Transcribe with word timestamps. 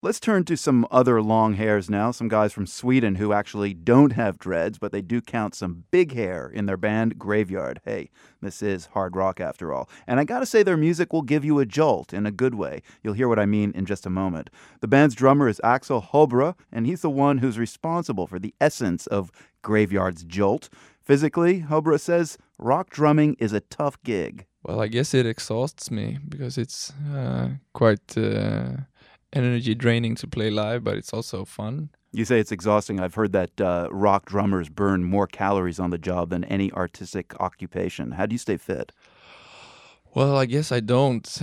Let's 0.00 0.20
turn 0.20 0.44
to 0.44 0.56
some 0.56 0.86
other 0.92 1.20
long 1.20 1.54
hairs 1.54 1.90
now. 1.90 2.12
Some 2.12 2.28
guys 2.28 2.52
from 2.52 2.68
Sweden 2.68 3.16
who 3.16 3.32
actually 3.32 3.74
don't 3.74 4.12
have 4.12 4.38
dreads, 4.38 4.78
but 4.78 4.92
they 4.92 5.02
do 5.02 5.20
count 5.20 5.56
some 5.56 5.86
big 5.90 6.14
hair 6.14 6.46
in 6.46 6.66
their 6.66 6.76
band 6.76 7.18
Graveyard. 7.18 7.80
Hey, 7.84 8.10
this 8.40 8.62
is 8.62 8.86
hard 8.92 9.16
rock 9.16 9.40
after 9.40 9.72
all. 9.72 9.90
And 10.06 10.20
I 10.20 10.24
gotta 10.24 10.46
say, 10.46 10.62
their 10.62 10.76
music 10.76 11.12
will 11.12 11.22
give 11.22 11.44
you 11.44 11.58
a 11.58 11.66
jolt 11.66 12.14
in 12.14 12.26
a 12.26 12.30
good 12.30 12.54
way. 12.54 12.82
You'll 13.02 13.14
hear 13.14 13.26
what 13.26 13.40
I 13.40 13.46
mean 13.46 13.72
in 13.72 13.86
just 13.86 14.06
a 14.06 14.10
moment. 14.10 14.50
The 14.82 14.86
band's 14.86 15.16
drummer 15.16 15.48
is 15.48 15.60
Axel 15.64 16.00
Sjoberg, 16.00 16.54
and 16.70 16.86
he's 16.86 17.02
the 17.02 17.10
one 17.10 17.38
who's 17.38 17.58
responsible 17.58 18.28
for 18.28 18.38
the 18.38 18.54
essence 18.60 19.08
of 19.08 19.32
Graveyard's 19.62 20.22
jolt. 20.22 20.68
Physically, 21.02 21.62
Sjoberg 21.62 21.98
says 21.98 22.38
rock 22.56 22.90
drumming 22.90 23.34
is 23.40 23.52
a 23.52 23.62
tough 23.62 24.00
gig. 24.04 24.46
Well, 24.62 24.80
I 24.80 24.86
guess 24.86 25.12
it 25.12 25.26
exhausts 25.26 25.90
me 25.90 26.18
because 26.28 26.56
it's 26.56 26.92
uh, 27.12 27.48
quite. 27.72 28.16
Uh 28.16 28.82
energy 29.32 29.74
draining 29.74 30.14
to 30.16 30.26
play 30.26 30.50
live, 30.50 30.84
but 30.84 30.96
it's 30.96 31.12
also 31.12 31.44
fun. 31.44 31.90
You 32.12 32.24
say 32.24 32.40
it's 32.40 32.52
exhausting. 32.52 33.00
I've 33.00 33.14
heard 33.14 33.32
that 33.32 33.60
uh, 33.60 33.88
rock 33.90 34.26
drummers 34.26 34.68
burn 34.68 35.04
more 35.04 35.26
calories 35.26 35.78
on 35.78 35.90
the 35.90 35.98
job 35.98 36.30
than 36.30 36.44
any 36.44 36.72
artistic 36.72 37.38
occupation. 37.40 38.12
How 38.12 38.26
do 38.26 38.34
you 38.34 38.38
stay 38.38 38.56
fit? 38.56 38.92
Well, 40.14 40.36
I 40.36 40.46
guess 40.46 40.72
I 40.72 40.80
don't. 40.80 41.26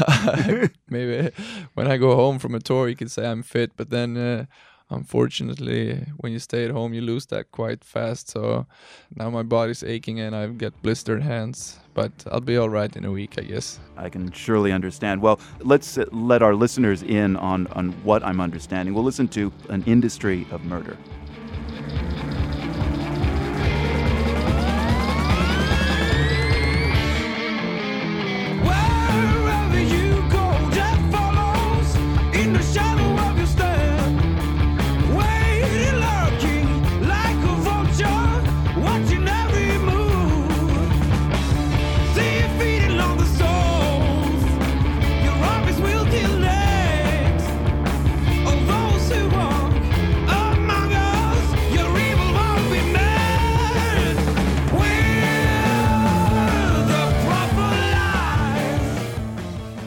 Maybe 0.88 1.30
when 1.74 1.86
I 1.86 1.96
go 1.98 2.14
home 2.16 2.38
from 2.38 2.54
a 2.54 2.60
tour, 2.60 2.88
you 2.88 2.96
could 2.96 3.10
say 3.10 3.26
I'm 3.26 3.42
fit, 3.42 3.72
but 3.76 3.90
then 3.90 4.16
uh, 4.16 4.46
unfortunately, 4.92 6.06
when 6.18 6.32
you 6.32 6.38
stay 6.38 6.64
at 6.64 6.70
home, 6.70 6.94
you 6.94 7.00
lose 7.00 7.26
that 7.26 7.50
quite 7.50 7.84
fast. 7.84 8.28
So 8.28 8.66
now 9.14 9.30
my 9.30 9.42
body's 9.42 9.82
aching 9.82 10.20
and 10.20 10.34
I've 10.36 10.58
got 10.58 10.80
blistered 10.82 11.22
hands, 11.22 11.78
but 11.94 12.12
I'll 12.30 12.40
be 12.40 12.56
all 12.56 12.70
right 12.70 12.94
in 12.94 13.04
a 13.04 13.10
week, 13.10 13.34
I 13.38 13.42
guess. 13.42 13.80
I 13.96 14.08
can 14.08 14.30
surely 14.32 14.72
understand. 14.72 15.20
Well, 15.20 15.40
let's 15.60 15.98
uh, 15.98 16.04
let 16.12 16.42
our 16.42 16.54
listeners 16.54 17.02
in 17.02 17.36
on, 17.36 17.66
on 17.68 17.92
what 18.04 18.22
I'm 18.22 18.40
understanding. 18.40 18.94
We'll 18.94 19.04
listen 19.04 19.28
to 19.28 19.52
An 19.68 19.82
Industry 19.84 20.46
of 20.50 20.64
Murder. 20.64 20.96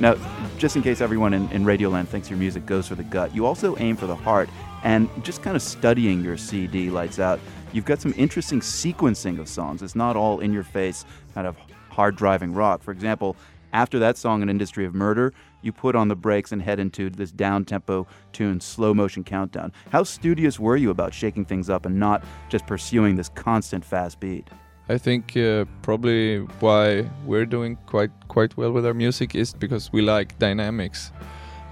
Now, 0.00 0.14
just 0.58 0.76
in 0.76 0.82
case 0.82 1.00
everyone 1.00 1.34
in, 1.34 1.50
in 1.50 1.64
Radioland 1.64 2.06
thinks 2.06 2.30
your 2.30 2.38
music 2.38 2.66
goes 2.66 2.86
for 2.86 2.94
the 2.94 3.02
gut, 3.02 3.34
you 3.34 3.46
also 3.46 3.76
aim 3.78 3.96
for 3.96 4.06
the 4.06 4.14
heart. 4.14 4.48
And 4.84 5.08
just 5.24 5.42
kind 5.42 5.56
of 5.56 5.62
studying 5.62 6.22
your 6.22 6.36
CD, 6.36 6.88
Lights 6.88 7.18
Out, 7.18 7.40
you've 7.72 7.84
got 7.84 8.00
some 8.00 8.14
interesting 8.16 8.60
sequencing 8.60 9.40
of 9.40 9.48
songs. 9.48 9.82
It's 9.82 9.96
not 9.96 10.14
all 10.14 10.38
in 10.38 10.52
your 10.52 10.62
face, 10.62 11.04
kind 11.34 11.48
of 11.48 11.56
hard 11.90 12.14
driving 12.14 12.52
rock. 12.52 12.82
For 12.82 12.92
example, 12.92 13.36
after 13.72 13.98
that 13.98 14.16
song, 14.16 14.40
An 14.42 14.48
Industry 14.48 14.84
of 14.84 14.94
Murder, 14.94 15.34
you 15.62 15.72
put 15.72 15.96
on 15.96 16.06
the 16.06 16.14
brakes 16.14 16.52
and 16.52 16.62
head 16.62 16.78
into 16.78 17.10
this 17.10 17.32
down 17.32 17.64
tempo 17.64 18.06
tune, 18.32 18.60
slow 18.60 18.94
motion 18.94 19.24
countdown. 19.24 19.72
How 19.90 20.04
studious 20.04 20.60
were 20.60 20.76
you 20.76 20.90
about 20.90 21.12
shaking 21.12 21.44
things 21.44 21.68
up 21.68 21.86
and 21.86 21.98
not 21.98 22.24
just 22.48 22.66
pursuing 22.66 23.16
this 23.16 23.28
constant 23.30 23.84
fast 23.84 24.20
beat? 24.20 24.48
I 24.88 24.96
think 24.96 25.36
uh, 25.36 25.66
probably 25.82 26.38
why 26.60 27.10
we're 27.26 27.44
doing 27.44 27.76
quite 27.86 28.10
quite 28.28 28.56
well 28.56 28.72
with 28.72 28.86
our 28.86 28.94
music 28.94 29.34
is 29.34 29.52
because 29.52 29.92
we 29.92 30.00
like 30.00 30.38
dynamics. 30.38 31.12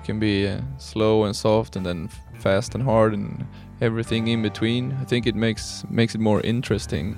It 0.03 0.07
can 0.07 0.21
be 0.21 0.47
uh, 0.47 0.61
slow 0.79 1.25
and 1.25 1.35
soft, 1.35 1.77
and 1.77 1.87
then 1.87 2.09
fast 2.41 2.75
and 2.75 2.85
hard, 2.85 3.15
and 3.15 3.47
everything 3.81 4.29
in 4.29 4.43
between. 4.43 4.93
I 5.01 5.05
think 5.05 5.27
it 5.27 5.35
makes 5.35 5.85
makes 5.89 6.15
it 6.15 6.21
more 6.21 6.43
interesting 6.43 7.17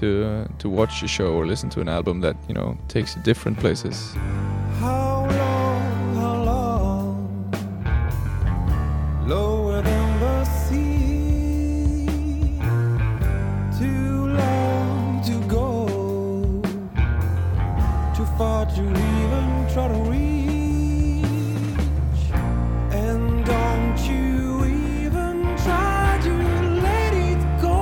to 0.00 0.24
uh, 0.24 0.46
to 0.58 0.70
watch 0.70 1.02
a 1.02 1.08
show 1.08 1.34
or 1.34 1.46
listen 1.46 1.68
to 1.70 1.80
an 1.80 1.88
album 1.88 2.20
that 2.20 2.36
you 2.48 2.54
know 2.54 2.78
takes 2.88 3.14
you 3.14 3.22
different 3.22 3.58
places. 3.58 4.16
To 18.74 18.82
even 18.82 19.66
try 19.72 19.88
to 19.88 19.94
reach. 20.10 21.24
And 22.92 23.44
don't 23.44 23.98
you 24.08 24.64
even 24.64 25.56
try 25.64 26.20
to 26.22 26.32
let 26.82 27.12
it 27.14 27.40
go. 27.62 27.78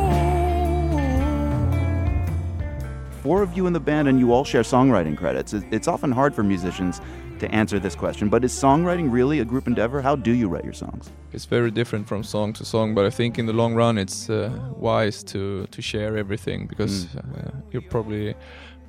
Four 3.23 3.43
of 3.43 3.57
you 3.57 3.67
in 3.67 3.73
the 3.73 3.81
band, 3.81 4.09
and 4.09 4.19
you 4.19 4.33
all 4.33 4.45
share 4.45 4.63
songwriting 4.63 5.17
credits. 5.17 5.53
It's 5.53 5.89
often 5.89 6.13
hard 6.13 6.35
for 6.35 6.43
musicians 6.43 7.01
to 7.39 7.51
answer 7.55 7.79
this 7.79 7.95
question, 7.95 8.29
but 8.29 8.45
is 8.45 8.53
songwriting 8.53 9.11
really 9.11 9.41
a 9.41 9.45
group 9.45 9.67
endeavor? 9.67 10.01
How 10.01 10.17
do 10.17 10.33
you 10.33 10.49
write 10.49 10.65
your 10.65 10.73
songs? 10.73 11.11
It's 11.33 11.45
very 11.45 11.71
different 11.71 12.09
from 12.09 12.23
song 12.23 12.53
to 12.55 12.65
song, 12.65 12.95
but 12.95 13.05
I 13.05 13.11
think 13.11 13.39
in 13.39 13.47
the 13.47 13.53
long 13.53 13.75
run, 13.75 13.99
it's 13.99 14.31
uh, 14.31 14.51
wise 14.75 15.23
to 15.25 15.67
to 15.67 15.83
share 15.83 16.17
everything 16.17 16.67
because 16.67 17.07
mm. 17.07 17.19
uh, 17.19 17.51
you're 17.71 17.83
probably 17.83 18.35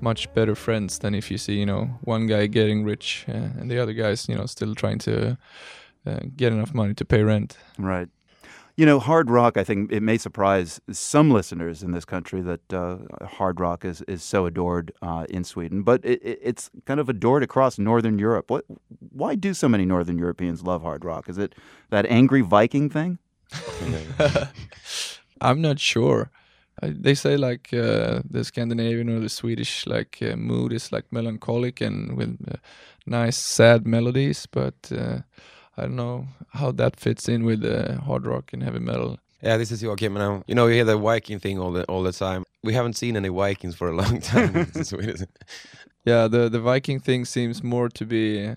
much 0.02 0.32
better 0.34 0.56
friends 0.56 1.00
than 1.00 1.16
if 1.16 1.32
you 1.32 1.38
see 1.38 1.58
you 1.58 1.66
know 1.66 1.86
one 2.02 2.28
guy 2.28 2.48
getting 2.48 2.84
rich 2.84 3.26
uh, 3.28 3.32
and 3.32 3.70
the 3.70 3.82
other 3.82 3.94
guys 3.94 4.28
you 4.30 4.36
know 4.36 4.46
still 4.46 4.76
trying 4.76 5.00
to 5.00 5.38
uh, 6.06 6.20
get 6.36 6.54
enough 6.54 6.74
money 6.74 6.94
to 6.94 7.04
pay 7.04 7.24
rent. 7.24 7.58
Right. 7.78 8.08
You 8.76 8.86
know 8.86 9.00
hard 9.00 9.32
rock 9.32 9.58
i 9.58 9.64
think 9.64 9.92
it 9.92 10.04
may 10.04 10.20
surprise 10.20 10.80
some 10.92 11.32
listeners 11.32 11.82
in 11.82 11.94
this 11.94 12.06
country 12.06 12.42
that 12.42 12.74
uh, 12.74 12.98
hard 13.26 13.60
rock 13.60 13.84
is, 13.84 14.04
is 14.04 14.22
so 14.22 14.46
adored 14.46 14.92
uh, 15.02 15.26
in 15.32 15.44
sweden 15.44 15.82
but 15.82 16.06
it, 16.06 16.22
it's 16.24 16.70
kind 16.86 17.00
of 17.00 17.10
adored 17.10 17.42
across 17.42 17.80
northern 17.80 18.20
europe. 18.20 18.52
What, 18.52 18.66
why 19.12 19.34
do 19.34 19.56
so 19.56 19.68
many 19.68 19.86
northern 19.86 20.20
europeans 20.20 20.62
love 20.62 20.84
hard 20.84 21.04
rock? 21.04 21.28
Is 21.28 21.40
it 21.40 21.56
that 21.90 22.06
angry 22.06 22.42
viking 22.42 22.88
thing? 22.90 23.18
I'm 25.42 25.62
not 25.62 25.80
sure 25.80 26.30
they 26.82 27.16
say 27.16 27.38
like 27.38 27.74
uh, 27.74 28.22
the 28.30 28.44
Scandinavian 28.44 29.10
or 29.10 29.20
the 29.20 29.30
Swedish 29.30 29.88
like 29.88 30.20
uh, 30.22 30.36
mood 30.36 30.74
is 30.74 30.92
like 30.92 31.06
melancholic 31.12 31.82
and 31.82 32.16
with 32.16 32.38
uh, 32.48 32.58
nice 33.06 33.38
sad 33.38 33.88
melodies, 33.88 34.46
but 34.46 34.76
uh, 34.92 35.20
I 35.78 35.84
don't 35.84 35.96
know 35.96 36.28
how 36.54 36.72
that 36.74 37.00
fits 37.00 37.28
in 37.28 37.46
with 37.46 37.64
hard 38.02 38.26
rock 38.26 38.54
and 38.54 38.64
heavy 38.64 38.80
metal. 38.80 39.18
Yeah, 39.42 39.58
this 39.58 39.72
is 39.72 39.82
Joakim. 39.84 40.14
Now 40.14 40.44
you 40.48 40.56
know 40.56 40.68
you 40.68 40.76
hear 40.76 40.86
the 40.86 40.98
Viking 40.98 41.40
thing 41.40 41.60
all 41.60 41.72
the 41.72 41.84
all 41.86 42.04
the 42.04 42.12
time. 42.12 42.44
We 42.64 42.74
haven't 42.74 42.94
seen 42.98 43.16
any 43.16 43.30
Vikings 43.30 43.76
for 43.76 43.90
a 43.90 43.96
long 43.96 44.20
time 44.22 44.68
yeah, 46.06 46.28
the 46.28 46.50
the 46.50 46.60
Viking 46.60 47.00
thing 47.00 47.26
seems 47.26 47.64
more 47.64 47.90
to 47.90 48.06
be 48.06 48.56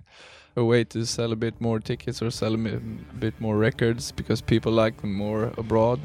a 0.57 0.65
way 0.65 0.85
to 0.85 1.05
sell 1.05 1.33
a 1.33 1.37
bit 1.37 1.61
more 1.61 1.81
tickets 1.81 2.23
or 2.23 2.31
sell 2.31 2.55
a 2.55 2.59
bit 2.59 3.41
more 3.41 3.57
records 3.57 4.13
because 4.13 4.41
people 4.41 4.73
like 4.73 5.01
them 5.01 5.15
more 5.15 5.53
abroad 5.57 6.01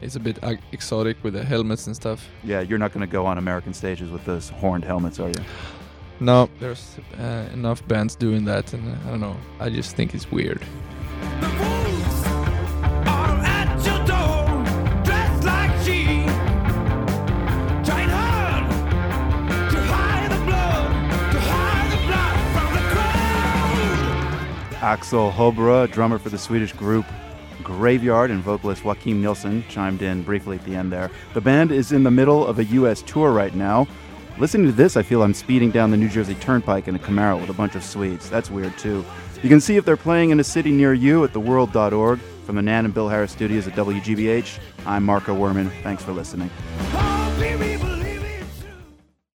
it's 0.00 0.16
a 0.16 0.20
bit 0.20 0.38
exotic 0.72 1.22
with 1.22 1.34
the 1.34 1.44
helmets 1.44 1.86
and 1.86 1.96
stuff. 1.96 2.28
Yeah, 2.44 2.60
you're 2.60 2.78
not 2.78 2.92
going 2.92 3.06
to 3.06 3.12
go 3.12 3.26
on 3.26 3.38
American 3.38 3.74
stages 3.74 4.10
with 4.10 4.24
those 4.24 4.48
horned 4.48 4.84
helmets, 4.84 5.18
are 5.18 5.28
you? 5.28 5.44
No, 6.20 6.48
there's 6.58 6.96
uh, 7.18 7.48
enough 7.52 7.86
bands 7.86 8.16
doing 8.16 8.44
that, 8.44 8.72
and 8.72 8.88
uh, 8.88 8.98
I 9.06 9.10
don't 9.10 9.20
know. 9.20 9.36
I 9.60 9.70
just 9.70 9.94
think 9.94 10.14
it's 10.14 10.30
weird. 10.30 10.62
Axel 24.80 25.30
Sjoberg, 25.32 25.92
drummer 25.92 26.18
for 26.18 26.30
the 26.30 26.38
Swedish 26.38 26.72
group 26.72 27.04
Graveyard 27.62 28.30
and 28.30 28.42
vocalist 28.42 28.82
Joakim 28.82 29.16
Nilsson 29.16 29.64
chimed 29.68 30.02
in 30.02 30.22
briefly 30.22 30.56
at 30.56 30.64
the 30.64 30.76
end 30.76 30.92
there. 30.92 31.10
The 31.34 31.40
band 31.40 31.72
is 31.72 31.92
in 31.92 32.02
the 32.02 32.10
middle 32.10 32.46
of 32.46 32.58
a 32.58 32.64
U.S. 32.64 33.02
tour 33.02 33.32
right 33.32 33.54
now. 33.54 33.86
Listening 34.38 34.66
to 34.66 34.72
this, 34.72 34.96
I 34.96 35.02
feel 35.02 35.22
I'm 35.22 35.34
speeding 35.34 35.70
down 35.70 35.90
the 35.90 35.96
New 35.96 36.08
Jersey 36.08 36.34
Turnpike 36.36 36.86
in 36.86 36.94
a 36.94 36.98
Camaro 36.98 37.40
with 37.40 37.50
a 37.50 37.54
bunch 37.54 37.74
of 37.74 37.82
Swedes. 37.82 38.30
That's 38.30 38.50
weird, 38.50 38.76
too. 38.78 39.04
You 39.42 39.48
can 39.48 39.60
see 39.60 39.76
if 39.76 39.84
they're 39.84 39.96
playing 39.96 40.30
in 40.30 40.40
a 40.40 40.44
city 40.44 40.70
near 40.70 40.94
you 40.94 41.24
at 41.24 41.32
theworld.org. 41.32 42.20
From 42.44 42.56
the 42.56 42.62
Nan 42.62 42.86
and 42.86 42.94
Bill 42.94 43.08
Harris 43.10 43.32
studios 43.32 43.66
at 43.66 43.74
WGBH, 43.74 44.58
I'm 44.86 45.04
Marco 45.04 45.36
Werman. 45.36 45.70
Thanks 45.82 46.02
for 46.02 46.12
listening. 46.12 46.50